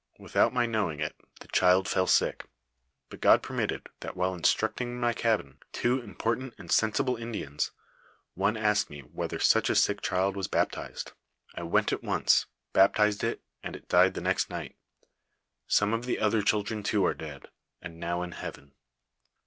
Without 0.17 0.51
my 0.51 0.65
knowing 0.65 0.99
it, 0.99 1.15
the 1.41 1.47
cliild 1.47 1.87
foil 1.87 2.07
sick, 2.07 2.47
but 3.11 3.21
Gud 3.21 3.43
permitted 3.43 3.87
that 3.99 4.17
while 4.17 4.33
instruct 4.33 4.81
ing 4.81 4.87
in 4.93 4.99
my 4.99 5.13
cabin 5.13 5.59
two 5.71 5.99
important 6.01 6.55
and 6.57 6.71
sensible 6.71 7.17
Indians, 7.17 7.69
one 8.33 8.57
asked 8.57 8.89
me, 8.89 9.01
whether 9.01 9.37
such 9.37 9.69
a 9.69 9.75
sick 9.75 10.01
child 10.01 10.35
was 10.35 10.47
baptized. 10.47 11.11
I 11.53 11.61
went 11.61 11.93
at 11.93 12.01
once, 12.01 12.47
baptized 12.73 13.23
it, 13.23 13.43
and 13.61 13.75
it 13.75 13.87
died 13.89 14.15
the 14.15 14.21
next 14.21 14.49
night. 14.49 14.75
Some 15.67 15.93
of 15.93 16.07
the 16.07 16.17
other 16.17 16.41
children 16.41 16.81
too 16.81 17.05
are 17.05 17.13
dead, 17.13 17.49
and 17.79 17.99
now 17.99 18.23
in 18.23 18.31
heaven. 18.31 18.73